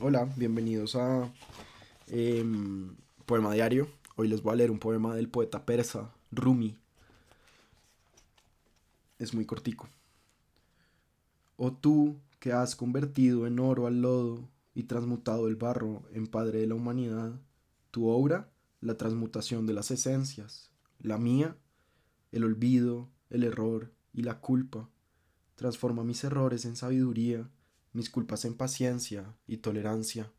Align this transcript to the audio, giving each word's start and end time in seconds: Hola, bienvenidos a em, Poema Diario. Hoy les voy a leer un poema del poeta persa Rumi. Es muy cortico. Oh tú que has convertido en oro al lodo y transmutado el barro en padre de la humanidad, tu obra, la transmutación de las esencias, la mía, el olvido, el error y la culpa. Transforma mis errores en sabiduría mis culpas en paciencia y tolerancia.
Hola, 0.00 0.28
bienvenidos 0.36 0.96
a 0.96 1.32
em, 2.08 2.96
Poema 3.26 3.54
Diario. 3.54 3.88
Hoy 4.16 4.26
les 4.26 4.42
voy 4.42 4.52
a 4.52 4.56
leer 4.56 4.72
un 4.72 4.80
poema 4.80 5.14
del 5.14 5.28
poeta 5.28 5.64
persa 5.64 6.12
Rumi. 6.32 6.76
Es 9.20 9.34
muy 9.34 9.46
cortico. 9.46 9.88
Oh 11.56 11.72
tú 11.72 12.16
que 12.40 12.52
has 12.52 12.74
convertido 12.74 13.46
en 13.46 13.60
oro 13.60 13.86
al 13.86 14.02
lodo 14.02 14.48
y 14.74 14.82
transmutado 14.82 15.46
el 15.46 15.54
barro 15.54 16.02
en 16.12 16.26
padre 16.26 16.58
de 16.58 16.66
la 16.66 16.74
humanidad, 16.74 17.40
tu 17.92 18.08
obra, 18.08 18.50
la 18.80 18.96
transmutación 18.96 19.64
de 19.64 19.74
las 19.74 19.92
esencias, 19.92 20.72
la 20.98 21.18
mía, 21.18 21.56
el 22.32 22.42
olvido, 22.42 23.08
el 23.30 23.44
error 23.44 23.92
y 24.12 24.22
la 24.22 24.40
culpa. 24.40 24.90
Transforma 25.54 26.02
mis 26.02 26.24
errores 26.24 26.64
en 26.64 26.74
sabiduría 26.74 27.48
mis 27.94 28.10
culpas 28.10 28.44
en 28.44 28.56
paciencia 28.56 29.34
y 29.46 29.58
tolerancia. 29.58 30.30